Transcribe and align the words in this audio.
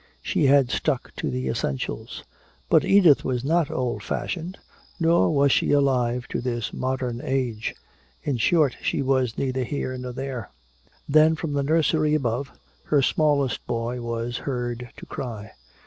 She 0.23 0.45
had 0.47 0.71
stuck 0.71 1.13
to 1.17 1.29
the 1.29 1.47
essentials!... 1.47 2.23
But 2.71 2.83
Edith 2.83 3.23
was 3.23 3.45
not 3.45 3.69
old 3.69 4.01
fashioned, 4.01 4.57
nor 4.99 5.29
was 5.29 5.51
she 5.51 5.71
alive 5.73 6.27
to 6.29 6.41
this 6.41 6.73
modern 6.73 7.21
age. 7.23 7.75
In 8.23 8.37
short, 8.37 8.75
she 8.81 9.03
was 9.03 9.37
neither 9.37 9.63
here 9.63 9.95
nor 9.99 10.11
there! 10.11 10.49
Then 11.07 11.35
from 11.35 11.53
the 11.53 11.61
nursery 11.61 12.15
above, 12.15 12.51
her 12.85 13.03
smallest 13.03 13.63
boy 13.67 14.01
was 14.01 14.37
heard 14.37 14.89
to 14.97 15.05
cry. 15.05 15.51